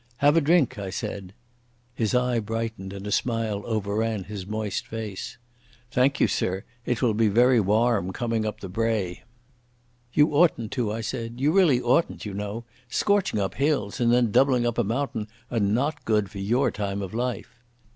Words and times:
"Have 0.17 0.35
a 0.35 0.41
drink," 0.41 0.79
I 0.79 0.89
said. 0.89 1.31
His 1.93 2.15
eye 2.15 2.39
brightened, 2.39 2.91
and 2.91 3.05
a 3.05 3.11
smile 3.11 3.61
overran 3.67 4.23
his 4.23 4.47
moist 4.47 4.87
face. 4.87 5.37
"Thank 5.91 6.19
you, 6.19 6.27
sir. 6.27 6.63
It 6.87 7.03
will 7.03 7.13
be 7.13 7.27
very 7.27 7.59
warrm 7.59 8.11
coming 8.11 8.43
up 8.43 8.61
the 8.61 8.67
brae." 8.67 9.21
"You 10.11 10.31
oughtn't 10.33 10.71
to," 10.71 10.91
I 10.91 11.01
said. 11.01 11.39
"You 11.39 11.51
really 11.51 11.79
oughtn't, 11.79 12.25
you 12.25 12.33
know. 12.33 12.63
Scorching 12.89 13.39
up 13.39 13.53
hills 13.53 13.99
and 13.99 14.11
then 14.11 14.31
doubling 14.31 14.65
up 14.65 14.79
a 14.79 14.83
mountain 14.83 15.27
are 15.51 15.59
not 15.59 16.03
good 16.03 16.31
for 16.31 16.39
your 16.39 16.71
time 16.71 17.03
of 17.03 17.13
life." 17.13 17.59